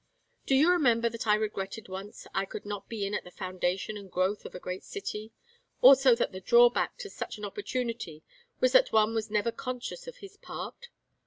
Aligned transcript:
Do 0.47 0.55
you 0.55 0.71
remember 0.71 1.09
that 1.09 1.27
I 1.27 1.35
regretted 1.35 1.87
once 1.87 2.25
I 2.33 2.43
could 2.45 2.65
not 2.65 2.89
be 2.89 3.05
in 3.05 3.13
at 3.13 3.23
the 3.23 3.29
foundation 3.29 3.97
and 3.97 4.11
growth 4.11 4.45
of 4.45 4.55
a 4.55 4.59
great 4.59 4.83
city, 4.83 5.31
also 5.79 6.15
that 6.15 6.31
the 6.31 6.41
drawback 6.41 6.97
to 6.97 7.09
such 7.11 7.37
an 7.37 7.45
opportunity 7.45 8.23
was 8.59 8.71
that 8.71 8.91
one 8.91 9.13
was 9.13 9.29
never 9.29 9.51
conscious 9.51 10.07
of 10.07 10.17
his 10.17 10.37
part? 10.37 10.89